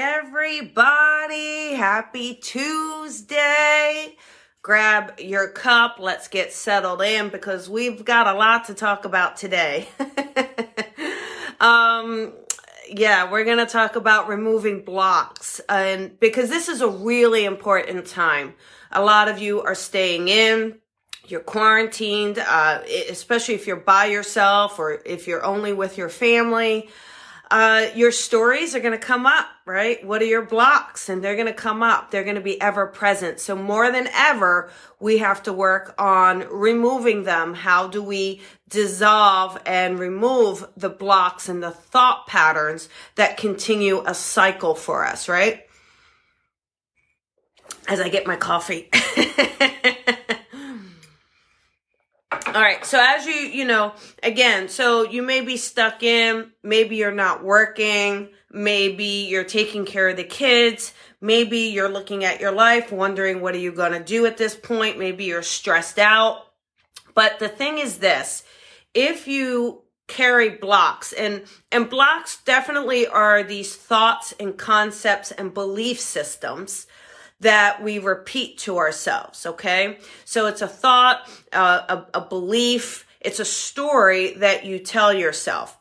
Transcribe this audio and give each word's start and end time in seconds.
everybody. 0.00 1.74
Happy 1.74 2.34
Tuesday. 2.34 4.16
Grab 4.62 5.18
your 5.18 5.48
cup. 5.48 5.96
Let's 5.98 6.28
get 6.28 6.52
settled 6.52 7.02
in 7.02 7.30
because 7.30 7.68
we've 7.68 8.04
got 8.04 8.28
a 8.28 8.34
lot 8.34 8.66
to 8.66 8.74
talk 8.74 9.04
about 9.04 9.36
today. 9.36 9.88
um, 11.60 12.32
yeah, 12.88 13.28
we're 13.28 13.44
going 13.44 13.58
to 13.58 13.66
talk 13.66 13.96
about 13.96 14.28
removing 14.28 14.84
blocks 14.84 15.60
and 15.68 16.18
because 16.20 16.48
this 16.48 16.68
is 16.68 16.80
a 16.80 16.88
really 16.88 17.44
important 17.44 18.06
time. 18.06 18.54
A 18.92 19.02
lot 19.02 19.26
of 19.26 19.40
you 19.40 19.62
are 19.62 19.74
staying 19.74 20.28
in. 20.28 20.78
You're 21.26 21.40
quarantined, 21.40 22.38
uh, 22.38 22.82
especially 23.10 23.54
if 23.54 23.66
you're 23.66 23.76
by 23.76 24.06
yourself 24.06 24.78
or 24.78 25.02
if 25.04 25.26
you're 25.26 25.44
only 25.44 25.72
with 25.72 25.98
your 25.98 26.08
family 26.08 26.88
uh, 27.50 27.86
your 27.94 28.12
stories 28.12 28.74
are 28.74 28.80
going 28.80 28.98
to 28.98 28.98
come 28.98 29.24
up, 29.24 29.46
right? 29.64 30.04
What 30.04 30.20
are 30.20 30.26
your 30.26 30.42
blocks? 30.42 31.08
And 31.08 31.22
they're 31.22 31.34
going 31.34 31.46
to 31.46 31.52
come 31.52 31.82
up. 31.82 32.10
They're 32.10 32.24
going 32.24 32.36
to 32.36 32.42
be 32.42 32.60
ever 32.60 32.86
present. 32.86 33.40
So 33.40 33.56
more 33.56 33.90
than 33.90 34.08
ever, 34.08 34.70
we 35.00 35.18
have 35.18 35.42
to 35.44 35.52
work 35.52 35.94
on 35.98 36.40
removing 36.50 37.22
them. 37.22 37.54
How 37.54 37.88
do 37.88 38.02
we 38.02 38.42
dissolve 38.68 39.60
and 39.64 39.98
remove 39.98 40.66
the 40.76 40.90
blocks 40.90 41.48
and 41.48 41.62
the 41.62 41.70
thought 41.70 42.26
patterns 42.26 42.88
that 43.14 43.38
continue 43.38 44.02
a 44.04 44.14
cycle 44.14 44.74
for 44.74 45.06
us, 45.06 45.28
right? 45.28 45.64
As 47.86 48.00
I 48.00 48.10
get 48.10 48.26
my 48.26 48.36
coffee. 48.36 48.90
All 52.58 52.64
right. 52.64 52.84
So 52.84 52.98
as 53.00 53.24
you, 53.24 53.34
you 53.34 53.64
know, 53.64 53.92
again, 54.20 54.68
so 54.68 55.04
you 55.04 55.22
may 55.22 55.42
be 55.42 55.56
stuck 55.56 56.02
in, 56.02 56.50
maybe 56.64 56.96
you're 56.96 57.12
not 57.12 57.44
working, 57.44 58.30
maybe 58.50 59.28
you're 59.30 59.44
taking 59.44 59.84
care 59.84 60.08
of 60.08 60.16
the 60.16 60.24
kids, 60.24 60.92
maybe 61.20 61.58
you're 61.58 61.88
looking 61.88 62.24
at 62.24 62.40
your 62.40 62.50
life 62.50 62.90
wondering 62.90 63.40
what 63.40 63.54
are 63.54 63.58
you 63.58 63.70
going 63.70 63.92
to 63.92 64.02
do 64.02 64.26
at 64.26 64.38
this 64.38 64.56
point, 64.56 64.98
maybe 64.98 65.22
you're 65.22 65.40
stressed 65.40 66.00
out. 66.00 66.46
But 67.14 67.38
the 67.38 67.48
thing 67.48 67.78
is 67.78 67.98
this, 67.98 68.42
if 68.92 69.28
you 69.28 69.82
carry 70.08 70.48
blocks 70.48 71.12
and 71.12 71.44
and 71.70 71.88
blocks 71.88 72.42
definitely 72.42 73.06
are 73.06 73.44
these 73.44 73.76
thoughts 73.76 74.34
and 74.40 74.58
concepts 74.58 75.30
and 75.30 75.54
belief 75.54 76.00
systems 76.00 76.88
that 77.40 77.82
we 77.82 77.98
repeat 77.98 78.58
to 78.58 78.78
ourselves. 78.78 79.46
Okay. 79.46 79.98
So 80.24 80.46
it's 80.46 80.62
a 80.62 80.68
thought, 80.68 81.28
uh, 81.52 82.04
a, 82.14 82.18
a 82.18 82.20
belief. 82.20 83.06
It's 83.20 83.40
a 83.40 83.44
story 83.44 84.34
that 84.34 84.64
you 84.64 84.78
tell 84.78 85.12
yourself. 85.12 85.78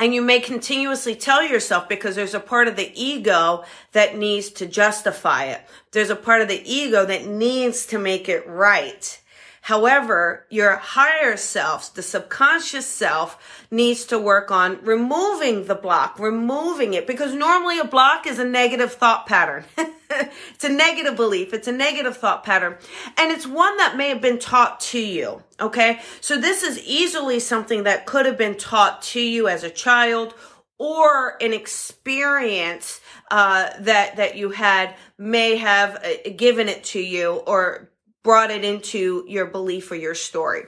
And 0.00 0.14
you 0.14 0.22
may 0.22 0.38
continuously 0.38 1.16
tell 1.16 1.42
yourself 1.42 1.88
because 1.88 2.14
there's 2.14 2.34
a 2.34 2.40
part 2.40 2.68
of 2.68 2.76
the 2.76 2.92
ego 2.94 3.64
that 3.92 4.16
needs 4.16 4.50
to 4.50 4.66
justify 4.66 5.46
it. 5.46 5.60
There's 5.90 6.10
a 6.10 6.16
part 6.16 6.40
of 6.40 6.46
the 6.46 6.62
ego 6.64 7.04
that 7.04 7.26
needs 7.26 7.86
to 7.86 7.98
make 7.98 8.28
it 8.28 8.46
right. 8.46 9.20
However, 9.68 10.46
your 10.48 10.76
higher 10.76 11.36
self, 11.36 11.92
the 11.92 12.00
subconscious 12.00 12.86
self, 12.86 13.66
needs 13.70 14.06
to 14.06 14.18
work 14.18 14.50
on 14.50 14.82
removing 14.82 15.66
the 15.66 15.74
block, 15.74 16.18
removing 16.18 16.94
it, 16.94 17.06
because 17.06 17.34
normally 17.34 17.78
a 17.78 17.84
block 17.84 18.26
is 18.26 18.38
a 18.38 18.46
negative 18.46 18.94
thought 18.94 19.26
pattern. 19.26 19.66
it's 19.76 20.64
a 20.64 20.70
negative 20.70 21.16
belief. 21.16 21.52
It's 21.52 21.68
a 21.68 21.72
negative 21.72 22.16
thought 22.16 22.44
pattern. 22.44 22.76
And 23.18 23.30
it's 23.30 23.46
one 23.46 23.76
that 23.76 23.98
may 23.98 24.08
have 24.08 24.22
been 24.22 24.38
taught 24.38 24.80
to 24.92 24.98
you. 24.98 25.42
Okay. 25.60 26.00
So 26.22 26.40
this 26.40 26.62
is 26.62 26.82
easily 26.86 27.38
something 27.38 27.82
that 27.82 28.06
could 28.06 28.24
have 28.24 28.38
been 28.38 28.56
taught 28.56 29.02
to 29.02 29.20
you 29.20 29.48
as 29.48 29.64
a 29.64 29.70
child 29.70 30.32
or 30.78 31.36
an 31.42 31.52
experience 31.52 33.00
uh, 33.30 33.68
that 33.80 34.16
that 34.16 34.36
you 34.36 34.48
had 34.50 34.94
may 35.18 35.56
have 35.56 35.96
uh, 35.96 36.30
given 36.36 36.70
it 36.70 36.84
to 36.84 37.00
you 37.00 37.32
or 37.46 37.87
brought 38.22 38.50
it 38.50 38.64
into 38.64 39.24
your 39.26 39.46
belief 39.46 39.90
or 39.90 39.96
your 39.96 40.14
story. 40.14 40.64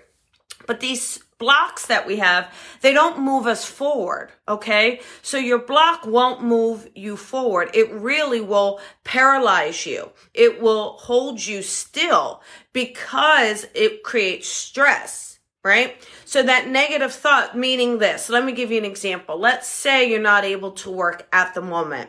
But 0.66 0.80
these 0.80 1.18
blocks 1.38 1.86
that 1.86 2.06
we 2.06 2.16
have, 2.16 2.52
they 2.82 2.92
don't 2.92 3.18
move 3.18 3.46
us 3.46 3.64
forward. 3.64 4.30
Okay. 4.46 5.00
So 5.22 5.38
your 5.38 5.58
block 5.58 6.06
won't 6.06 6.44
move 6.44 6.88
you 6.94 7.16
forward. 7.16 7.70
It 7.74 7.90
really 7.92 8.40
will 8.40 8.80
paralyze 9.02 9.86
you. 9.86 10.10
It 10.34 10.60
will 10.60 10.92
hold 10.98 11.44
you 11.44 11.62
still 11.62 12.42
because 12.72 13.66
it 13.74 14.04
creates 14.04 14.48
stress. 14.48 15.38
Right? 15.62 15.96
So 16.24 16.42
that 16.42 16.68
negative 16.68 17.12
thought 17.12 17.56
meaning 17.56 17.98
this. 17.98 18.30
Let 18.30 18.46
me 18.46 18.52
give 18.52 18.70
you 18.70 18.78
an 18.78 18.86
example. 18.86 19.38
Let's 19.38 19.68
say 19.68 20.08
you're 20.08 20.20
not 20.20 20.44
able 20.44 20.70
to 20.72 20.90
work 20.90 21.28
at 21.32 21.54
the 21.54 21.60
moment. 21.60 22.08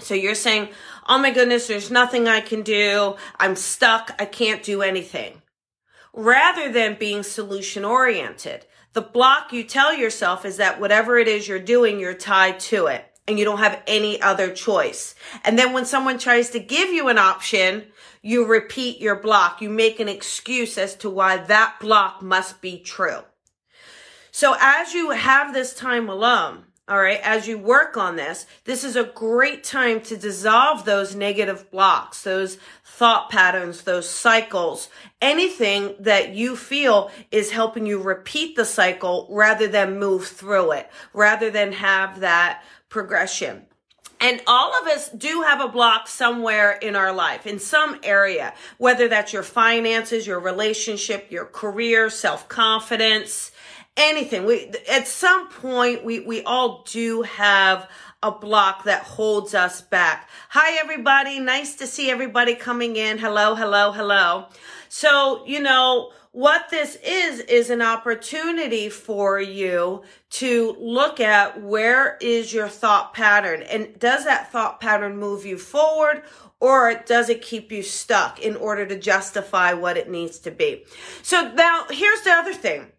So 0.00 0.14
you're 0.14 0.34
saying, 0.34 0.68
oh 1.08 1.18
my 1.18 1.30
goodness, 1.30 1.66
there's 1.66 1.90
nothing 1.90 2.26
I 2.28 2.40
can 2.40 2.62
do. 2.62 3.16
I'm 3.38 3.56
stuck. 3.56 4.14
I 4.18 4.24
can't 4.24 4.62
do 4.62 4.82
anything. 4.82 5.42
Rather 6.12 6.70
than 6.72 6.96
being 6.98 7.22
solution 7.22 7.84
oriented, 7.84 8.66
the 8.92 9.02
block 9.02 9.52
you 9.52 9.64
tell 9.64 9.94
yourself 9.94 10.44
is 10.44 10.56
that 10.58 10.80
whatever 10.80 11.18
it 11.18 11.26
is 11.26 11.48
you're 11.48 11.58
doing, 11.58 11.98
you're 11.98 12.14
tied 12.14 12.60
to 12.60 12.86
it 12.86 13.04
and 13.26 13.38
you 13.38 13.44
don't 13.44 13.58
have 13.58 13.82
any 13.86 14.20
other 14.20 14.52
choice. 14.52 15.14
And 15.44 15.58
then 15.58 15.72
when 15.72 15.86
someone 15.86 16.18
tries 16.18 16.50
to 16.50 16.60
give 16.60 16.90
you 16.90 17.08
an 17.08 17.18
option, 17.18 17.86
you 18.22 18.46
repeat 18.46 19.00
your 19.00 19.16
block. 19.16 19.60
You 19.60 19.70
make 19.70 19.98
an 19.98 20.08
excuse 20.08 20.78
as 20.78 20.94
to 20.96 21.10
why 21.10 21.38
that 21.38 21.76
block 21.80 22.22
must 22.22 22.60
be 22.60 22.78
true. 22.78 23.20
So 24.30 24.56
as 24.58 24.94
you 24.94 25.10
have 25.10 25.52
this 25.52 25.74
time 25.74 26.08
alone, 26.08 26.64
all 26.86 27.00
right, 27.00 27.20
as 27.22 27.48
you 27.48 27.56
work 27.56 27.96
on 27.96 28.16
this, 28.16 28.44
this 28.64 28.84
is 28.84 28.94
a 28.94 29.04
great 29.04 29.64
time 29.64 30.02
to 30.02 30.18
dissolve 30.18 30.84
those 30.84 31.14
negative 31.14 31.70
blocks, 31.70 32.22
those 32.22 32.58
thought 32.84 33.30
patterns, 33.30 33.82
those 33.82 34.08
cycles, 34.08 34.90
anything 35.22 35.94
that 35.98 36.34
you 36.34 36.56
feel 36.56 37.10
is 37.30 37.52
helping 37.52 37.86
you 37.86 38.02
repeat 38.02 38.54
the 38.54 38.66
cycle 38.66 39.26
rather 39.30 39.66
than 39.66 39.98
move 39.98 40.26
through 40.26 40.72
it, 40.72 40.90
rather 41.14 41.50
than 41.50 41.72
have 41.72 42.20
that 42.20 42.62
progression. 42.90 43.64
And 44.20 44.42
all 44.46 44.78
of 44.80 44.86
us 44.86 45.08
do 45.08 45.42
have 45.42 45.60
a 45.60 45.68
block 45.68 46.06
somewhere 46.06 46.72
in 46.72 46.96
our 46.96 47.12
life, 47.12 47.46
in 47.46 47.58
some 47.58 47.98
area, 48.02 48.54
whether 48.78 49.08
that's 49.08 49.32
your 49.32 49.42
finances, 49.42 50.26
your 50.26 50.40
relationship, 50.40 51.30
your 51.30 51.46
career, 51.46 52.10
self 52.10 52.48
confidence, 52.48 53.52
anything. 53.96 54.44
We 54.44 54.72
at 54.90 55.06
some 55.06 55.48
point 55.48 56.04
we 56.04 56.20
we 56.20 56.42
all 56.42 56.84
do 56.90 57.22
have 57.22 57.88
a 58.22 58.30
block 58.30 58.84
that 58.84 59.02
holds 59.02 59.54
us 59.54 59.82
back. 59.82 60.28
Hi 60.48 60.78
everybody, 60.78 61.38
nice 61.38 61.74
to 61.76 61.86
see 61.86 62.10
everybody 62.10 62.54
coming 62.54 62.96
in. 62.96 63.18
Hello, 63.18 63.54
hello, 63.54 63.92
hello. 63.92 64.46
So, 64.88 65.44
you 65.46 65.60
know, 65.60 66.10
what 66.32 66.70
this 66.70 66.96
is 67.04 67.40
is 67.40 67.70
an 67.70 67.82
opportunity 67.82 68.88
for 68.88 69.40
you 69.40 70.02
to 70.30 70.76
look 70.80 71.20
at 71.20 71.62
where 71.62 72.16
is 72.20 72.52
your 72.52 72.68
thought 72.68 73.14
pattern 73.14 73.62
and 73.62 73.96
does 73.98 74.24
that 74.24 74.50
thought 74.50 74.80
pattern 74.80 75.16
move 75.16 75.44
you 75.44 75.58
forward 75.58 76.22
or 76.60 76.94
does 77.06 77.28
it 77.28 77.42
keep 77.42 77.70
you 77.70 77.82
stuck 77.82 78.40
in 78.40 78.56
order 78.56 78.86
to 78.86 78.98
justify 78.98 79.74
what 79.74 79.96
it 79.96 80.10
needs 80.10 80.38
to 80.40 80.50
be? 80.50 80.84
So 81.22 81.52
now 81.52 81.84
here's 81.90 82.22
the 82.22 82.32
other 82.32 82.54
thing 82.54 82.90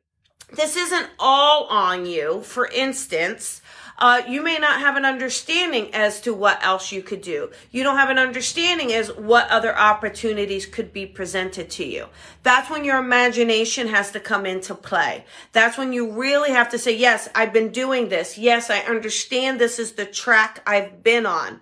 this 0.53 0.75
isn't 0.75 1.09
all 1.19 1.66
on 1.66 2.06
you. 2.06 2.41
For 2.41 2.67
instance, 2.67 3.61
uh, 3.97 4.22
you 4.28 4.41
may 4.41 4.57
not 4.57 4.81
have 4.81 4.97
an 4.97 5.06
understanding 5.06 5.94
as 5.94 6.19
to 6.22 6.33
what 6.33 6.61
else 6.63 6.91
you 6.91 7.01
could 7.01 7.22
do. 7.22 7.50
You 7.72 7.83
don't 7.83 7.97
have 7.97 8.09
an 8.09 8.19
understanding 8.19 8.91
as 8.91 9.11
what 9.11 9.50
other 9.50 9.75
opportunities 9.78 10.66
could 10.66 10.91
be 10.91 11.06
presented 11.06 11.69
to 11.72 11.85
you. 11.85 12.07
That's 12.44 12.69
when 12.69 12.83
your 12.83 12.97
imagination 12.97 13.88
has 13.88 14.11
to 14.11 14.19
come 14.19 14.45
into 14.45 14.75
play. 14.75 15.25
That's 15.53 15.78
when 15.78 15.94
you 15.94 16.11
really 16.11 16.51
have 16.51 16.69
to 16.72 16.77
say, 16.77 16.95
yes, 16.95 17.29
I've 17.33 17.53
been 17.53 17.72
doing 17.72 18.09
this. 18.09 18.38
Yes, 18.38 18.69
I 18.69 18.79
understand 18.79 19.59
this 19.59 19.79
is 19.79 19.94
the 19.94 20.06
track 20.06 20.62
I've 20.67 21.01
been 21.01 21.25
on. 21.25 21.62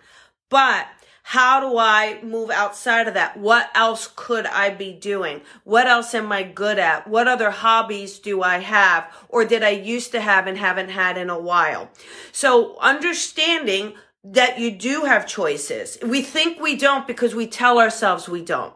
But 0.49 0.87
how 1.25 1.61
do 1.61 1.77
I 1.77 2.21
move 2.21 2.51
outside 2.51 3.07
of 3.07 3.13
that? 3.13 3.37
What 3.37 3.69
else 3.73 4.11
could 4.13 4.45
I 4.45 4.69
be 4.69 4.91
doing? 4.91 5.41
What 5.63 5.87
else 5.87 6.13
am 6.13 6.31
I 6.31 6.43
good 6.43 6.77
at? 6.77 7.07
What 7.07 7.29
other 7.29 7.49
hobbies 7.49 8.19
do 8.19 8.43
I 8.43 8.59
have 8.59 9.11
or 9.29 9.45
did 9.45 9.63
I 9.63 9.69
used 9.69 10.11
to 10.11 10.21
have 10.21 10.47
and 10.47 10.57
haven't 10.57 10.89
had 10.89 11.17
in 11.17 11.29
a 11.29 11.39
while? 11.39 11.89
So 12.33 12.77
understanding 12.79 13.93
that 14.23 14.59
you 14.59 14.71
do 14.71 15.03
have 15.03 15.25
choices. 15.25 15.97
We 16.03 16.21
think 16.21 16.59
we 16.59 16.75
don't 16.75 17.07
because 17.07 17.33
we 17.33 17.47
tell 17.47 17.79
ourselves 17.79 18.27
we 18.27 18.43
don't. 18.43 18.73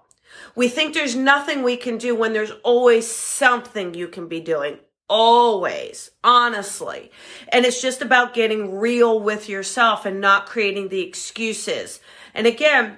We 0.55 0.69
think 0.69 0.93
there's 0.93 1.15
nothing 1.15 1.63
we 1.63 1.77
can 1.77 1.97
do 1.97 2.15
when 2.15 2.33
there's 2.33 2.51
always 2.63 3.07
something 3.07 3.93
you 3.93 4.07
can 4.07 4.27
be 4.27 4.39
doing. 4.39 4.79
Always, 5.09 6.11
honestly. 6.23 7.11
And 7.49 7.65
it's 7.65 7.81
just 7.81 8.01
about 8.01 8.33
getting 8.33 8.77
real 8.77 9.19
with 9.19 9.47
yourself 9.47 10.05
and 10.05 10.19
not 10.19 10.47
creating 10.47 10.89
the 10.89 11.01
excuses 11.01 12.01
and 12.37 12.45
again, 12.45 12.97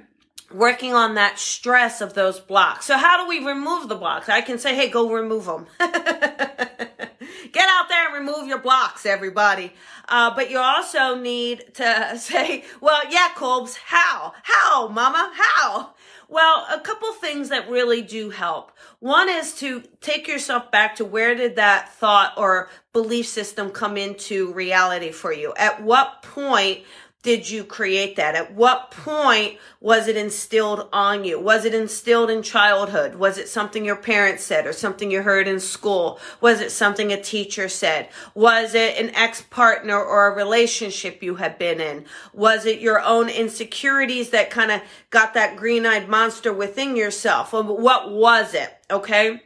working 0.51 0.93
on 0.93 1.15
that 1.15 1.39
stress 1.39 2.01
of 2.01 2.13
those 2.13 2.41
blocks. 2.41 2.85
So 2.85 2.97
how 2.97 3.23
do 3.23 3.29
we 3.29 3.39
remove 3.45 3.87
the 3.87 3.95
blocks? 3.95 4.27
I 4.27 4.41
can 4.41 4.59
say, 4.59 4.75
hey, 4.75 4.89
go 4.89 5.09
remove 5.09 5.45
them. 5.45 5.65
Get 5.79 7.67
out 7.69 7.87
there 7.87 8.07
and 8.07 8.27
remove 8.27 8.49
your 8.49 8.59
blocks, 8.59 9.05
everybody. 9.05 9.71
Uh, 10.09 10.35
but 10.35 10.51
you 10.51 10.59
also 10.59 11.15
need 11.15 11.73
to 11.75 12.17
say, 12.19 12.65
well, 12.81 12.99
yeah, 13.09 13.29
Colbs, 13.35 13.77
how? 13.77 14.33
How, 14.43 14.89
mama? 14.89 15.31
How? 15.33 15.93
Well, 16.31 16.67
a 16.71 16.79
couple 16.79 17.11
things 17.13 17.49
that 17.49 17.71
really 17.71 18.03
do 18.03 18.29
help. 18.29 18.71
One 18.99 19.29
is 19.29 19.55
to 19.55 19.81
take 19.99 20.27
yourself 20.27 20.69
back 20.69 20.95
to 20.97 21.05
where 21.05 21.33
did 21.33 21.55
that 21.55 21.91
thought 21.95 22.33
or 22.37 22.69
belief 22.93 23.25
system 23.25 23.71
come 23.71 23.97
into 23.97 24.53
reality 24.53 25.11
for 25.11 25.33
you? 25.33 25.53
At 25.57 25.81
what 25.81 26.21
point 26.21 26.83
did 27.21 27.49
you 27.49 27.65
create 27.65 28.15
that? 28.15 28.35
At 28.35 28.53
what 28.53 28.91
point 28.91 29.57
was 29.81 30.07
it 30.07 30.15
instilled 30.15 30.87
on 30.93 31.25
you? 31.25 31.37
Was 31.37 31.65
it 31.65 31.73
instilled 31.73 32.29
in 32.29 32.41
childhood? 32.41 33.15
Was 33.15 33.37
it 33.37 33.49
something 33.49 33.83
your 33.83 33.97
parents 33.97 34.43
said 34.43 34.65
or 34.65 34.71
something 34.71 35.11
you 35.11 35.21
heard 35.21 35.45
in 35.45 35.59
school? 35.59 36.17
Was 36.39 36.61
it 36.61 36.71
something 36.71 37.11
a 37.11 37.21
teacher 37.21 37.67
said? 37.67 38.07
Was 38.35 38.73
it 38.73 38.97
an 38.97 39.13
ex-partner 39.15 40.01
or 40.01 40.27
a 40.27 40.35
relationship 40.35 41.21
you 41.21 41.35
had 41.35 41.59
been 41.59 41.81
in? 41.81 42.05
Was 42.33 42.65
it 42.65 42.79
your 42.79 43.01
own 43.01 43.27
insecurities 43.27 44.29
that 44.29 44.49
kind 44.49 44.71
of 44.71 44.81
got 45.09 45.33
that 45.33 45.57
green-eyed 45.57 46.07
monster 46.07 46.53
within 46.53 46.95
yourself? 46.95 47.51
What 47.51 48.11
was 48.11 48.53
it? 48.53 48.73
Okay. 48.89 49.41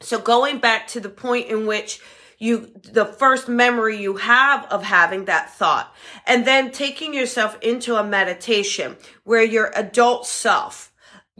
So 0.00 0.18
going 0.18 0.58
back 0.58 0.88
to 0.88 1.00
the 1.00 1.10
point 1.10 1.48
in 1.48 1.66
which 1.66 2.00
you 2.40 2.72
the 2.82 3.04
first 3.04 3.48
memory 3.48 3.98
you 3.98 4.16
have 4.16 4.64
of 4.66 4.82
having 4.82 5.26
that 5.26 5.54
thought. 5.54 5.94
And 6.26 6.44
then 6.44 6.72
taking 6.72 7.14
yourself 7.14 7.56
into 7.60 7.94
a 7.94 8.02
meditation 8.02 8.96
where 9.22 9.44
your 9.44 9.70
adult 9.76 10.26
self 10.26 10.90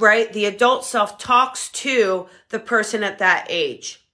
right? 0.00 0.32
The 0.32 0.46
adult 0.46 0.84
self 0.84 1.18
talks 1.18 1.68
to 1.70 2.26
the 2.48 2.58
person 2.58 3.02
at 3.02 3.18
that 3.18 3.46
age. 3.48 4.06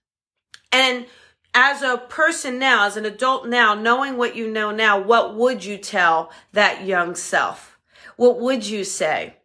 And 0.73 1.07
as 1.55 1.81
a 1.81 1.97
person 1.97 2.59
now 2.59 2.87
as 2.87 2.99
an 2.99 3.07
adult 3.07 3.49
now 3.49 3.75
knowing 3.75 4.19
what 4.19 4.37
you 4.37 4.51
know 4.51 4.71
now 4.71 5.01
what 5.01 5.35
would 5.35 5.65
you 5.65 5.79
tell 5.79 6.31
that 6.53 6.85
young 6.85 7.15
self? 7.15 7.79
What 8.17 8.41
would 8.41 8.67
you 8.67 8.85
say? 8.85 9.37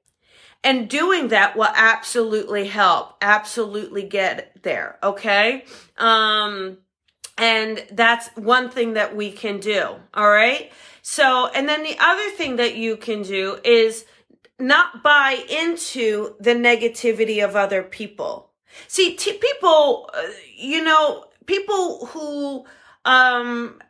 And 0.63 0.89
doing 0.89 1.29
that 1.29 1.55
will 1.55 1.71
absolutely 1.73 2.67
help 2.67 3.15
absolutely 3.21 4.03
get 4.03 4.61
there 4.63 4.99
okay? 5.01 5.63
Um 5.97 6.79
and 7.41 7.83
that's 7.91 8.29
one 8.35 8.69
thing 8.69 8.93
that 8.93 9.15
we 9.15 9.31
can 9.31 9.59
do. 9.59 9.95
All 10.13 10.29
right. 10.29 10.71
So, 11.01 11.47
and 11.47 11.67
then 11.67 11.81
the 11.81 11.97
other 11.99 12.29
thing 12.29 12.57
that 12.57 12.75
you 12.75 12.95
can 12.95 13.23
do 13.23 13.57
is 13.65 14.05
not 14.59 15.01
buy 15.01 15.43
into 15.49 16.35
the 16.39 16.53
negativity 16.53 17.43
of 17.43 17.55
other 17.55 17.81
people. 17.81 18.51
See, 18.87 19.15
t- 19.15 19.39
people, 19.39 20.11
uh, 20.13 20.21
you 20.55 20.83
know, 20.83 21.25
people 21.47 22.05
who, 22.05 22.65
um, 23.05 23.81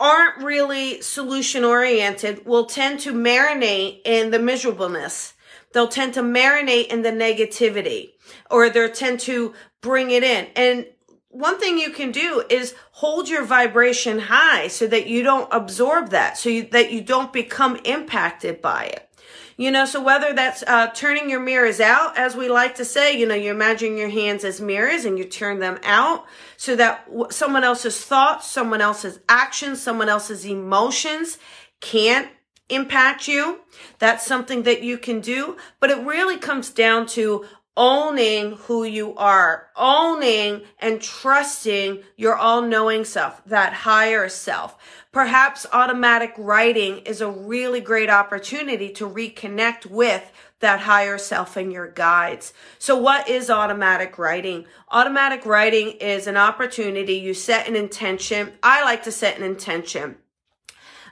aren't 0.00 0.42
really 0.42 1.00
solution 1.00 1.62
oriented 1.62 2.44
will 2.44 2.64
tend 2.64 2.98
to 2.98 3.12
marinate 3.12 4.00
in 4.04 4.32
the 4.32 4.40
miserableness. 4.40 5.34
They'll 5.72 5.86
tend 5.86 6.14
to 6.14 6.22
marinate 6.22 6.88
in 6.88 7.02
the 7.02 7.12
negativity 7.12 8.14
or 8.50 8.68
they'll 8.68 8.90
tend 8.90 9.20
to 9.20 9.54
bring 9.80 10.10
it 10.10 10.24
in. 10.24 10.48
And 10.56 10.86
one 11.32 11.58
thing 11.58 11.78
you 11.78 11.90
can 11.90 12.12
do 12.12 12.44
is 12.50 12.74
hold 12.92 13.28
your 13.28 13.44
vibration 13.44 14.18
high 14.18 14.68
so 14.68 14.86
that 14.86 15.06
you 15.06 15.22
don't 15.22 15.48
absorb 15.50 16.10
that, 16.10 16.36
so 16.36 16.50
you, 16.50 16.64
that 16.64 16.92
you 16.92 17.00
don't 17.00 17.32
become 17.32 17.76
impacted 17.84 18.60
by 18.60 18.84
it. 18.84 19.08
You 19.56 19.70
know, 19.70 19.86
so 19.86 20.02
whether 20.02 20.34
that's 20.34 20.62
uh, 20.66 20.88
turning 20.88 21.30
your 21.30 21.40
mirrors 21.40 21.80
out, 21.80 22.18
as 22.18 22.36
we 22.36 22.48
like 22.48 22.74
to 22.76 22.84
say, 22.84 23.18
you 23.18 23.26
know, 23.26 23.34
you 23.34 23.50
imagine 23.50 23.96
your 23.96 24.10
hands 24.10 24.44
as 24.44 24.60
mirrors 24.60 25.04
and 25.04 25.18
you 25.18 25.24
turn 25.24 25.58
them 25.58 25.78
out 25.84 26.26
so 26.56 26.76
that 26.76 27.08
someone 27.30 27.64
else's 27.64 27.98
thoughts, 28.02 28.50
someone 28.50 28.80
else's 28.80 29.20
actions, 29.28 29.80
someone 29.80 30.08
else's 30.08 30.44
emotions 30.44 31.38
can't 31.80 32.28
impact 32.68 33.28
you. 33.28 33.60
That's 33.98 34.26
something 34.26 34.64
that 34.64 34.82
you 34.82 34.98
can 34.98 35.20
do. 35.20 35.56
But 35.80 35.90
it 35.90 36.04
really 36.04 36.38
comes 36.38 36.70
down 36.70 37.06
to 37.08 37.46
owning 37.76 38.52
who 38.52 38.84
you 38.84 39.14
are, 39.16 39.68
owning 39.76 40.62
and 40.78 41.00
trusting 41.00 42.02
your 42.16 42.36
all 42.36 42.62
knowing 42.62 43.04
self, 43.04 43.42
that 43.46 43.72
higher 43.72 44.28
self. 44.28 44.76
Perhaps 45.10 45.66
automatic 45.72 46.34
writing 46.36 46.98
is 46.98 47.20
a 47.20 47.30
really 47.30 47.80
great 47.80 48.10
opportunity 48.10 48.90
to 48.90 49.08
reconnect 49.08 49.86
with 49.86 50.30
that 50.60 50.80
higher 50.80 51.18
self 51.18 51.56
and 51.56 51.72
your 51.72 51.88
guides. 51.88 52.52
So 52.78 52.96
what 52.96 53.28
is 53.28 53.50
automatic 53.50 54.18
writing? 54.18 54.66
Automatic 54.90 55.44
writing 55.44 55.92
is 55.92 56.26
an 56.26 56.36
opportunity. 56.36 57.14
You 57.14 57.34
set 57.34 57.68
an 57.68 57.76
intention. 57.76 58.52
I 58.62 58.84
like 58.84 59.02
to 59.04 59.12
set 59.12 59.36
an 59.36 59.44
intention. 59.44 60.16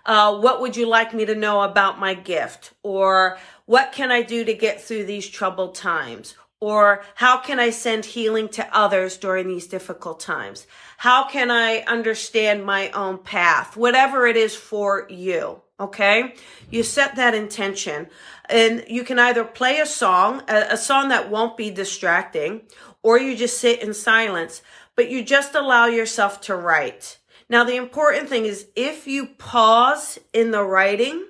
Uh, 0.06 0.38
what 0.38 0.60
would 0.60 0.76
you 0.76 0.86
like 0.86 1.12
me 1.12 1.26
to 1.26 1.34
know 1.34 1.62
about 1.62 1.98
my 1.98 2.14
gift? 2.14 2.72
Or 2.82 3.38
what 3.66 3.92
can 3.92 4.10
I 4.10 4.22
do 4.22 4.44
to 4.44 4.54
get 4.54 4.80
through 4.80 5.04
these 5.04 5.28
troubled 5.28 5.74
times? 5.74 6.36
Or 6.60 7.02
how 7.14 7.38
can 7.38 7.58
I 7.58 7.70
send 7.70 8.04
healing 8.04 8.48
to 8.50 8.76
others 8.76 9.16
during 9.16 9.48
these 9.48 9.66
difficult 9.66 10.20
times? 10.20 10.66
How 10.98 11.26
can 11.26 11.50
I 11.50 11.78
understand 11.86 12.64
my 12.64 12.90
own 12.90 13.18
path? 13.18 13.78
Whatever 13.78 14.26
it 14.26 14.36
is 14.36 14.54
for 14.54 15.06
you. 15.08 15.62
Okay. 15.80 16.34
You 16.70 16.82
set 16.82 17.16
that 17.16 17.34
intention 17.34 18.08
and 18.50 18.84
you 18.88 19.02
can 19.04 19.18
either 19.18 19.44
play 19.44 19.78
a 19.78 19.86
song, 19.86 20.42
a, 20.48 20.76
song 20.76 21.08
that 21.08 21.30
won't 21.30 21.56
be 21.56 21.70
distracting, 21.70 22.62
or 23.02 23.18
you 23.18 23.34
just 23.34 23.58
sit 23.58 23.82
in 23.82 23.94
silence, 23.94 24.60
but 24.94 25.10
you 25.10 25.24
just 25.24 25.54
allow 25.54 25.86
yourself 25.86 26.42
to 26.42 26.56
write. 26.56 27.16
Now, 27.48 27.64
the 27.64 27.76
important 27.76 28.28
thing 28.28 28.44
is 28.44 28.68
if 28.76 29.06
you 29.06 29.26
pause 29.26 30.18
in 30.34 30.50
the 30.50 30.62
writing, 30.62 31.26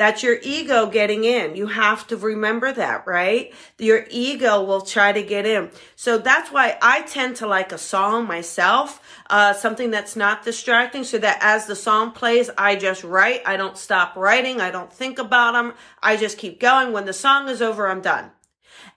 that's 0.00 0.22
your 0.22 0.38
ego 0.42 0.86
getting 0.86 1.24
in. 1.24 1.56
You 1.56 1.66
have 1.66 2.06
to 2.06 2.16
remember 2.16 2.72
that, 2.72 3.06
right? 3.06 3.52
Your 3.78 4.06
ego 4.08 4.64
will 4.64 4.80
try 4.80 5.12
to 5.12 5.22
get 5.22 5.44
in. 5.44 5.70
So 5.94 6.16
that's 6.16 6.50
why 6.50 6.78
I 6.80 7.02
tend 7.02 7.36
to 7.36 7.46
like 7.46 7.70
a 7.70 7.76
song 7.76 8.26
myself, 8.26 9.02
uh, 9.28 9.52
something 9.52 9.90
that's 9.90 10.16
not 10.16 10.42
distracting 10.42 11.04
so 11.04 11.18
that 11.18 11.40
as 11.42 11.66
the 11.66 11.76
song 11.76 12.12
plays, 12.12 12.48
I 12.56 12.76
just 12.76 13.04
write. 13.04 13.42
I 13.44 13.58
don't 13.58 13.76
stop 13.76 14.16
writing. 14.16 14.58
I 14.58 14.70
don't 14.70 14.90
think 14.90 15.18
about 15.18 15.52
them. 15.52 15.74
I 16.02 16.16
just 16.16 16.38
keep 16.38 16.60
going. 16.60 16.92
When 16.92 17.04
the 17.04 17.12
song 17.12 17.50
is 17.50 17.60
over, 17.60 17.86
I'm 17.86 18.00
done. 18.00 18.30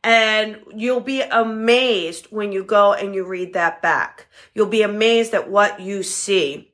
And 0.05 0.61
you'll 0.73 1.01
be 1.01 1.21
amazed 1.21 2.27
when 2.27 2.53
you 2.53 2.63
go 2.63 2.93
and 2.93 3.13
you 3.13 3.25
read 3.25 3.51
that 3.55 3.81
back. 3.81 4.27
You'll 4.53 4.67
be 4.67 4.83
amazed 4.83 5.33
at 5.33 5.49
what 5.49 5.81
you 5.81 6.01
see 6.01 6.72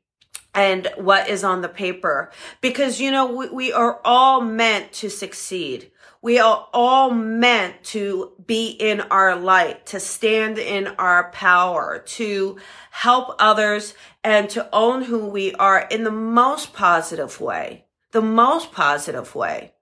and 0.54 0.88
what 0.98 1.30
is 1.30 1.44
on 1.44 1.62
the 1.62 1.70
paper. 1.70 2.32
Because 2.62 3.00
you 3.00 3.12
know 3.12 3.26
we, 3.34 3.50
we 3.50 3.74
are 3.74 4.00
all 4.04 4.42
meant 4.42 4.92
to 4.94 5.10
succeed. 5.10 5.92
We 6.22 6.38
are 6.38 6.68
all 6.74 7.12
meant 7.12 7.82
to 7.86 8.34
be 8.46 8.72
in 8.72 9.02
our 9.02 9.38
light 9.38 9.86
to 9.88 10.00
stand 10.02 10.58
in 10.58 10.88
our 11.00 11.32
power 11.32 12.00
to 12.00 12.58
help 12.92 13.36
others 13.40 13.94
and 14.24 14.50
to 14.50 14.68
own 14.74 15.04
who 15.04 15.28
we 15.28 15.54
are 15.54 15.88
in 15.90 16.04
the 16.04 16.12
most 16.12 16.74
positive 16.74 17.40
way. 17.40 17.86
The 18.12 18.22
most 18.22 18.72
positive 18.72 19.34
way 19.34 19.74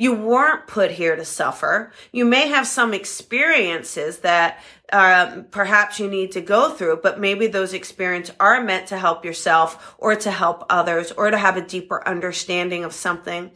you 0.00 0.14
weren't 0.14 0.66
put 0.66 0.90
here 0.90 1.14
to 1.14 1.26
suffer. 1.26 1.92
You 2.10 2.24
may 2.24 2.48
have 2.48 2.66
some 2.66 2.94
experiences 2.94 4.20
that 4.20 4.58
um, 4.94 5.44
perhaps 5.50 6.00
you 6.00 6.08
need 6.08 6.32
to 6.32 6.40
go 6.40 6.70
through, 6.70 7.00
but 7.02 7.20
maybe 7.20 7.48
those 7.48 7.74
experiences 7.74 8.34
are 8.40 8.64
meant 8.64 8.86
to 8.86 8.96
help 8.96 9.26
yourself 9.26 9.94
or 9.98 10.16
to 10.16 10.30
help 10.30 10.64
others 10.70 11.12
or 11.12 11.30
to 11.30 11.36
have 11.36 11.58
a 11.58 11.60
deeper 11.60 12.02
understanding 12.08 12.82
of 12.82 12.94
something. 12.94 13.50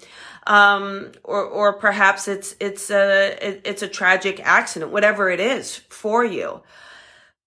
Um, 0.47 1.13
or, 1.25 1.43
or 1.43 1.73
perhaps 1.79 2.29
it's, 2.29 2.55
it's 2.61 2.91
a, 2.91 3.39
it's 3.67 3.81
a 3.81 3.89
tragic 3.89 4.39
accident, 4.45 4.93
whatever 4.93 5.31
it 5.31 5.41
is 5.41 5.77
for 5.89 6.27
you. 6.27 6.63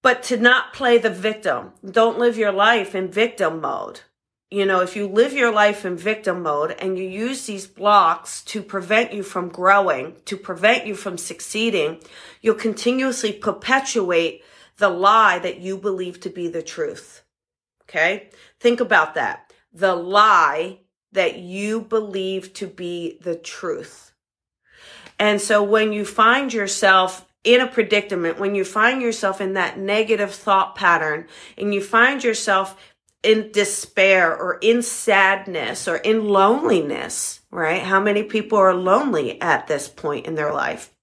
But 0.01 0.23
to 0.23 0.37
not 0.37 0.73
play 0.73 0.97
the 0.97 1.11
victim. 1.11 1.73
Don't 1.87 2.17
live 2.17 2.35
your 2.35 2.51
life 2.51 2.95
in 2.95 3.11
victim 3.11 3.61
mode 3.61 4.01
you 4.49 4.65
know, 4.65 4.79
if 4.79 4.95
you 4.95 5.07
live 5.07 5.33
your 5.33 5.51
life 5.51 5.83
in 5.83 5.97
victim 5.97 6.43
mode 6.43 6.71
and 6.79 6.97
you 6.97 7.03
use 7.03 7.45
these 7.45 7.67
blocks 7.67 8.41
to 8.43 8.61
prevent 8.61 9.13
you 9.13 9.21
from 9.21 9.49
growing, 9.49 10.15
to 10.25 10.37
prevent 10.37 10.87
you 10.87 10.95
from 10.95 11.17
succeeding, 11.17 11.99
you'll 12.41 12.55
continuously 12.55 13.33
perpetuate 13.33 14.43
the 14.77 14.89
lie 14.89 15.39
that 15.39 15.59
you 15.59 15.77
believe 15.77 16.19
to 16.21 16.29
be 16.29 16.47
the 16.47 16.61
truth. 16.61 17.23
Okay. 17.83 18.29
Think 18.59 18.79
about 18.79 19.15
that. 19.15 19.51
The 19.73 19.95
lie 19.95 20.79
that 21.11 21.39
you 21.39 21.81
believe 21.81 22.53
to 22.53 22.67
be 22.67 23.17
the 23.21 23.35
truth. 23.35 24.13
And 25.19 25.41
so 25.41 25.63
when 25.63 25.91
you 25.91 26.05
find 26.05 26.53
yourself 26.53 27.25
in 27.43 27.59
a 27.61 27.67
predicament, 27.67 28.39
when 28.39 28.55
you 28.55 28.63
find 28.63 29.01
yourself 29.01 29.41
in 29.41 29.53
that 29.53 29.77
negative 29.77 30.33
thought 30.33 30.75
pattern 30.75 31.27
and 31.57 31.73
you 31.73 31.81
find 31.81 32.23
yourself 32.23 32.77
in 33.23 33.51
despair 33.51 34.35
or 34.35 34.57
in 34.61 34.81
sadness 34.81 35.87
or 35.87 35.97
in 35.97 36.27
loneliness, 36.27 37.41
right? 37.51 37.81
How 37.81 37.99
many 37.99 38.23
people 38.23 38.57
are 38.57 38.73
lonely 38.73 39.41
at 39.41 39.67
this 39.67 39.87
point 39.87 40.25
in 40.25 40.35
their 40.35 40.53
life? 40.53 40.93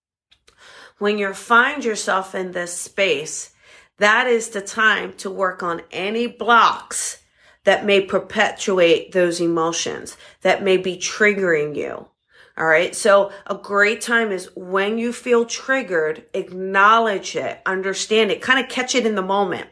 When 0.99 1.19
you 1.19 1.35
find 1.35 1.85
yourself 1.85 2.35
in 2.35 2.53
this 2.53 2.77
space, 2.77 3.53
that 3.99 4.27
is 4.27 4.49
the 4.49 4.61
time 4.61 5.13
to 5.15 5.31
work 5.31 5.63
on 5.63 5.83
any 5.91 6.27
blocks 6.27 7.23
that 7.65 7.85
may 7.85 8.01
perpetuate 8.01 9.13
those 9.13 9.41
emotions, 9.41 10.17
that 10.43 10.63
may 10.63 10.77
be 10.77 10.97
triggering 10.97 11.75
you. 11.75 12.09
All 12.57 12.67
right. 12.67 12.95
So 12.95 13.33
a 13.47 13.57
great 13.57 14.01
time 14.01 14.31
is 14.31 14.49
when 14.55 14.97
you 14.97 15.13
feel 15.13 15.45
triggered, 15.45 16.25
acknowledge 16.35 17.35
it, 17.35 17.61
understand 17.67 18.31
it, 18.31 18.41
kind 18.41 18.63
of 18.63 18.71
catch 18.71 18.95
it 18.95 19.07
in 19.07 19.17
the 19.17 19.23
moment 19.23 19.69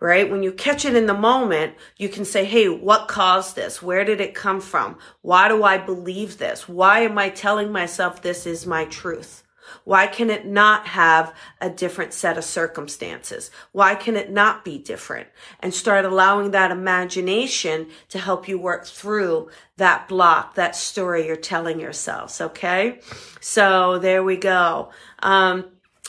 right? 0.00 0.30
When 0.30 0.42
you 0.42 0.52
catch 0.52 0.84
it 0.84 0.94
in 0.94 1.06
the 1.06 1.14
moment, 1.14 1.74
you 1.96 2.08
can 2.08 2.24
say, 2.24 2.44
Hey, 2.44 2.68
what 2.68 3.08
caused 3.08 3.56
this? 3.56 3.82
Where 3.82 4.04
did 4.04 4.20
it 4.20 4.34
come 4.34 4.60
from? 4.60 4.98
Why 5.22 5.48
do 5.48 5.62
I 5.62 5.78
believe 5.78 6.38
this? 6.38 6.68
Why 6.68 7.00
am 7.00 7.18
I 7.18 7.28
telling 7.28 7.72
myself 7.72 8.22
this 8.22 8.46
is 8.46 8.66
my 8.66 8.84
truth? 8.84 9.42
Why 9.84 10.06
can 10.06 10.30
it 10.30 10.46
not 10.46 10.86
have 10.88 11.34
a 11.60 11.70
different 11.70 12.12
set 12.12 12.38
of 12.38 12.44
circumstances? 12.44 13.50
Why 13.72 13.94
can 13.94 14.16
it 14.16 14.30
not 14.30 14.64
be 14.64 14.78
different? 14.78 15.28
And 15.60 15.72
start 15.74 16.04
allowing 16.04 16.50
that 16.52 16.70
imagination 16.70 17.88
to 18.10 18.18
help 18.18 18.48
you 18.48 18.58
work 18.58 18.86
through 18.86 19.50
that 19.76 20.08
block, 20.08 20.54
that 20.54 20.76
story 20.76 21.26
you're 21.26 21.36
telling 21.36 21.80
yourselves. 21.80 22.40
Okay. 22.40 23.00
So 23.40 23.98
there 23.98 24.22
we 24.22 24.36
go. 24.36 24.90
Um, 25.20 25.66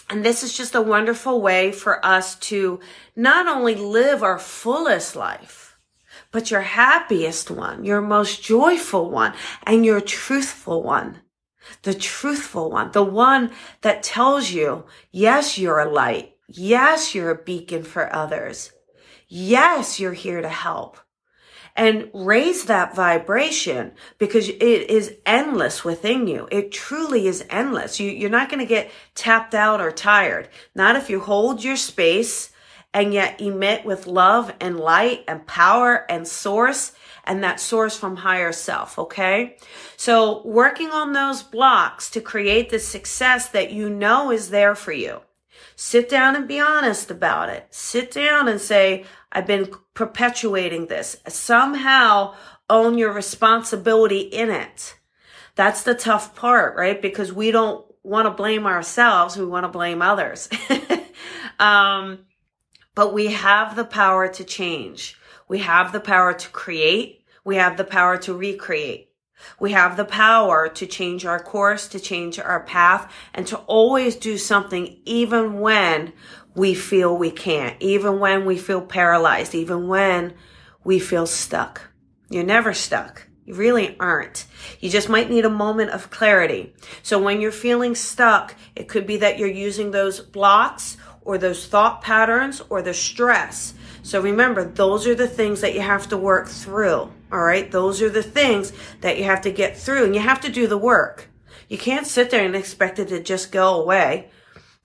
and 0.10 0.24
this 0.24 0.44
is 0.44 0.56
just 0.56 0.76
a 0.76 0.82
wonderful 0.82 1.42
way 1.42 1.72
for 1.72 2.06
us 2.06 2.36
to 2.36 2.80
not 3.16 3.48
only 3.48 3.76
live 3.76 4.24
our 4.24 4.40
fullest 4.40 5.16
life, 5.16 5.78
but 6.32 6.50
your 6.50 6.62
happiest 6.62 7.52
one, 7.52 7.84
your 7.84 8.02
most 8.02 8.42
joyful 8.42 9.10
one, 9.10 9.34
and 9.64 9.86
your 9.86 10.02
truthful 10.02 10.84
one. 10.84 11.22
The 11.82 11.94
truthful 11.94 12.72
one, 12.72 12.92
the 12.92 13.04
one 13.04 13.52
that 13.82 14.04
tells 14.04 14.52
you, 14.52 14.86
yes, 15.12 15.58
you're 15.58 15.80
a 15.80 15.92
light. 15.92 16.36
Yes, 16.48 17.14
you're 17.14 17.32
a 17.32 17.44
beacon 17.44 17.84
for 17.84 18.14
others. 18.16 18.72
Yes, 19.28 20.00
you're 20.00 20.14
here 20.14 20.42
to 20.42 20.48
help 20.48 20.98
and 21.78 22.10
raise 22.12 22.66
that 22.66 22.96
vibration 22.96 23.92
because 24.18 24.50
it 24.50 24.60
is 24.60 25.16
endless 25.28 25.86
within 25.86 26.28
you. 26.28 26.48
It 26.52 26.72
truly 26.72 27.28
is 27.28 27.46
endless. 27.52 28.00
You, 28.00 28.10
you're 28.10 28.32
not 28.32 28.50
going 28.50 28.60
to 28.60 28.66
get 28.66 28.92
tapped 29.14 29.54
out 29.54 29.80
or 29.80 29.92
tired. 29.92 30.50
Not 30.74 30.96
if 30.96 31.10
you 31.10 31.20
hold 31.20 31.64
your 31.64 31.78
space 31.78 32.52
and 32.94 33.14
yet 33.14 33.40
emit 33.40 33.86
with 33.86 34.08
love 34.08 34.52
and 34.60 34.80
light 34.80 35.24
and 35.28 35.46
power 35.46 36.04
and 36.10 36.28
source 36.28 36.94
and 37.26 37.44
that 37.44 37.60
source 37.60 37.96
from 37.96 38.16
higher 38.16 38.52
self. 38.52 38.98
Okay. 38.98 39.58
So 39.98 40.42
working 40.48 40.90
on 40.90 41.14
those 41.14 41.44
blocks 41.44 42.10
to 42.12 42.22
create 42.22 42.72
the 42.72 42.80
success 42.80 43.50
that 43.50 43.72
you 43.72 43.88
know 43.88 44.32
is 44.32 44.50
there 44.50 44.74
for 44.74 44.94
you. 44.94 45.22
Sit 45.76 46.10
down 46.10 46.36
and 46.36 46.48
be 46.48 46.60
honest 46.60 47.12
about 47.12 47.50
it. 47.50 47.68
Sit 47.70 48.10
down 48.10 48.48
and 48.48 48.60
say, 48.60 49.06
I've 49.32 49.48
been 49.48 49.72
perpetuating 49.94 50.88
this. 50.88 51.18
Somehow 51.28 52.36
own 52.70 52.98
your 52.98 53.14
responsibility 53.14 54.20
in 54.20 54.50
it. 54.50 54.96
That's 55.56 55.84
the 55.84 55.96
tough 55.96 56.36
part, 56.36 56.76
right? 56.76 57.02
Because 57.02 57.34
we 57.34 57.52
don't 57.52 57.86
want 58.04 58.26
to 58.26 58.32
blame 58.32 58.66
ourselves. 58.66 59.38
We 59.38 59.46
want 59.46 59.64
to 59.64 59.70
blame 59.70 60.02
others. 60.02 60.50
um, 61.60 62.20
but 62.96 63.14
we 63.14 63.28
have 63.28 63.76
the 63.76 63.86
power 63.86 64.28
to 64.28 64.44
change. 64.44 65.18
We 65.48 65.60
have 65.60 65.92
the 65.92 66.00
power 66.00 66.34
to 66.34 66.50
create. 66.50 67.26
We 67.44 67.56
have 67.56 67.78
the 67.78 67.84
power 67.84 68.18
to 68.18 68.34
recreate. 68.34 69.08
We 69.60 69.72
have 69.72 69.98
the 69.98 70.06
power 70.06 70.68
to 70.68 70.86
change 70.88 71.26
our 71.26 71.40
course, 71.40 71.88
to 71.90 72.00
change 72.00 72.40
our 72.40 72.62
path, 72.62 73.12
and 73.34 73.46
to 73.48 73.58
always 73.60 74.16
do 74.16 74.38
something 74.38 75.00
even 75.06 75.60
when 75.60 76.14
we 76.58 76.74
feel 76.74 77.16
we 77.16 77.32
can't, 77.32 77.82
even 77.82 78.20
when 78.20 78.46
we 78.46 78.58
feel 78.58 78.82
paralyzed, 78.82 79.56
even 79.56 79.88
when 79.88 80.34
we 80.84 81.00
feel 81.00 81.26
stuck. 81.26 81.82
You're 82.30 82.44
never 82.44 82.74
stuck. 82.74 83.28
You 83.46 83.54
really 83.54 83.96
aren't. 83.98 84.46
You 84.82 84.90
just 84.90 85.08
might 85.08 85.30
need 85.30 85.46
a 85.46 85.50
moment 85.50 85.92
of 85.92 86.10
clarity. 86.10 86.74
So 87.02 87.22
when 87.22 87.40
you're 87.40 87.52
feeling 87.54 87.96
stuck, 87.96 88.56
it 88.76 88.90
could 88.90 89.08
be 89.08 89.18
that 89.18 89.40
you're 89.40 89.48
using 89.48 89.92
those 89.92 90.20
blocks 90.20 90.98
or 91.22 91.38
those 91.38 91.66
thought 91.66 92.02
patterns 92.02 92.62
or 92.70 92.82
the 92.82 92.94
stress 92.94 93.74
so 94.08 94.22
remember, 94.22 94.64
those 94.64 95.06
are 95.06 95.16
the 95.16 95.28
things 95.28 95.60
that 95.60 95.74
you 95.74 95.82
have 95.82 96.08
to 96.10 96.18
work 96.18 96.48
through. 96.48 97.12
All 97.30 97.44
right. 97.44 97.70
Those 97.70 98.02
are 98.02 98.10
the 98.10 98.24
things 98.24 98.72
that 99.02 99.18
you 99.18 99.26
have 99.26 99.42
to 99.42 99.52
get 99.52 99.78
through 99.78 100.06
and 100.06 100.16
you 100.16 100.22
have 100.22 100.40
to 100.42 100.50
do 100.50 100.66
the 100.66 100.78
work. 100.78 101.30
You 101.68 101.78
can't 101.78 102.08
sit 102.08 102.30
there 102.30 102.46
and 102.46 102.56
expect 102.56 103.00
it 103.00 103.10
to 103.10 103.22
just 103.22 103.52
go 103.52 103.82
away. 103.82 104.32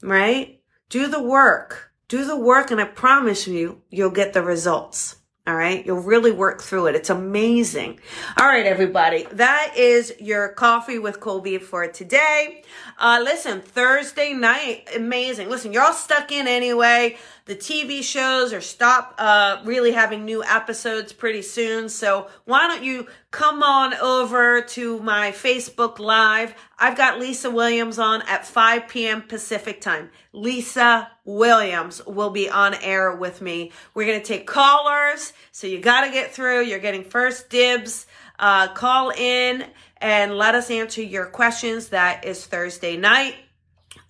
Right? 0.02 0.61
Do 0.92 1.08
the 1.08 1.22
work. 1.22 1.90
Do 2.08 2.26
the 2.26 2.36
work 2.36 2.70
and 2.70 2.78
I 2.78 2.84
promise 2.84 3.46
you, 3.46 3.80
you'll 3.88 4.10
get 4.10 4.34
the 4.34 4.42
results. 4.42 5.16
All 5.46 5.56
right. 5.56 5.86
You'll 5.86 6.02
really 6.02 6.32
work 6.32 6.60
through 6.60 6.88
it. 6.88 6.94
It's 6.94 7.08
amazing. 7.08 7.98
All 8.38 8.46
right, 8.46 8.66
everybody. 8.66 9.26
That 9.32 9.72
is 9.74 10.12
your 10.20 10.50
coffee 10.50 10.98
with 10.98 11.18
Colby 11.18 11.56
for 11.56 11.88
today. 11.88 12.62
Uh, 12.98 13.22
listen, 13.24 13.62
Thursday 13.62 14.34
night, 14.34 14.86
amazing. 14.94 15.48
Listen, 15.48 15.72
you're 15.72 15.82
all 15.82 15.94
stuck 15.94 16.30
in 16.30 16.46
anyway. 16.46 17.16
The 17.44 17.56
TV 17.56 18.02
shows 18.02 18.52
are 18.52 18.60
stop 18.60 19.14
uh, 19.18 19.60
really 19.64 19.92
having 19.92 20.24
new 20.24 20.44
episodes 20.44 21.12
pretty 21.12 21.42
soon. 21.42 21.88
So 21.88 22.28
why 22.44 22.68
don't 22.68 22.84
you 22.84 23.08
come 23.30 23.62
on 23.62 23.94
over 23.94 24.62
to 24.62 25.00
my 25.00 25.32
Facebook 25.32 25.98
Live? 25.98 26.54
I've 26.78 26.96
got 26.96 27.18
Lisa 27.18 27.50
Williams 27.50 27.98
on 27.98 28.22
at 28.22 28.46
5 28.46 28.86
p.m. 28.88 29.22
Pacific 29.22 29.80
time. 29.80 30.10
Lisa 30.32 31.10
Williams 31.24 32.04
will 32.06 32.30
be 32.30 32.48
on 32.48 32.74
air 32.74 33.16
with 33.16 33.42
me. 33.42 33.72
We're 33.94 34.06
going 34.06 34.20
to 34.20 34.26
take 34.26 34.46
callers. 34.46 35.32
So 35.50 35.66
you 35.66 35.80
got 35.80 36.02
to 36.02 36.12
get 36.12 36.32
through. 36.32 36.62
You're 36.62 36.78
getting 36.78 37.04
first 37.04 37.50
dibs. 37.50 38.06
Uh, 38.38 38.68
call 38.68 39.10
in 39.10 39.64
and 39.98 40.36
let 40.36 40.54
us 40.54 40.70
answer 40.70 41.02
your 41.02 41.26
questions. 41.26 41.88
That 41.88 42.24
is 42.24 42.44
Thursday 42.44 42.96
night. 42.96 43.36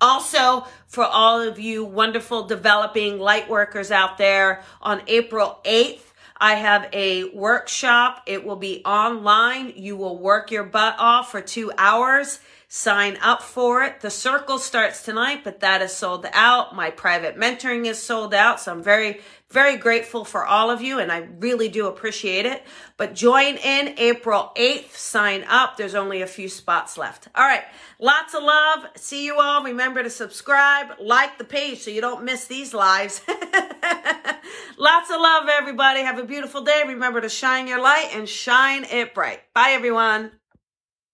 Also, 0.02 0.66
for 0.88 1.04
all 1.04 1.40
of 1.40 1.60
you 1.60 1.84
wonderful 1.84 2.42
developing 2.42 3.20
light 3.20 3.48
workers 3.48 3.92
out 3.92 4.18
there, 4.18 4.62
on 4.82 5.00
April 5.06 5.60
8th, 5.64 6.02
I 6.38 6.56
have 6.56 6.88
a 6.92 7.30
workshop. 7.30 8.22
It 8.26 8.44
will 8.44 8.56
be 8.56 8.82
online. 8.84 9.74
You 9.76 9.96
will 9.96 10.18
work 10.18 10.50
your 10.50 10.64
butt 10.64 10.96
off 10.98 11.30
for 11.30 11.40
two 11.40 11.70
hours. 11.78 12.40
Sign 12.74 13.18
up 13.20 13.42
for 13.42 13.82
it. 13.82 14.00
The 14.00 14.08
circle 14.08 14.58
starts 14.58 15.02
tonight, 15.02 15.44
but 15.44 15.60
that 15.60 15.82
is 15.82 15.94
sold 15.94 16.24
out. 16.32 16.74
My 16.74 16.88
private 16.90 17.36
mentoring 17.36 17.84
is 17.84 18.02
sold 18.02 18.32
out. 18.32 18.60
So 18.60 18.72
I'm 18.72 18.82
very, 18.82 19.20
very 19.50 19.76
grateful 19.76 20.24
for 20.24 20.46
all 20.46 20.70
of 20.70 20.80
you 20.80 20.98
and 20.98 21.12
I 21.12 21.28
really 21.38 21.68
do 21.68 21.86
appreciate 21.86 22.46
it. 22.46 22.62
But 22.96 23.14
join 23.14 23.56
in 23.56 23.94
April 23.98 24.52
8th. 24.56 24.96
Sign 24.96 25.44
up. 25.50 25.76
There's 25.76 25.94
only 25.94 26.22
a 26.22 26.26
few 26.26 26.48
spots 26.48 26.96
left. 26.96 27.28
All 27.34 27.44
right. 27.44 27.64
Lots 27.98 28.32
of 28.32 28.42
love. 28.42 28.86
See 28.96 29.26
you 29.26 29.38
all. 29.38 29.62
Remember 29.62 30.02
to 30.02 30.08
subscribe, 30.08 30.92
like 30.98 31.36
the 31.36 31.44
page 31.44 31.80
so 31.80 31.90
you 31.90 32.00
don't 32.00 32.24
miss 32.24 32.46
these 32.46 32.72
lives. 32.72 33.20
Lots 34.78 35.10
of 35.10 35.20
love, 35.20 35.46
everybody. 35.50 36.00
Have 36.00 36.18
a 36.18 36.24
beautiful 36.24 36.62
day. 36.62 36.84
Remember 36.86 37.20
to 37.20 37.28
shine 37.28 37.66
your 37.66 37.82
light 37.82 38.08
and 38.14 38.26
shine 38.26 38.84
it 38.84 39.12
bright. 39.12 39.40
Bye, 39.52 39.72
everyone. 39.72 40.30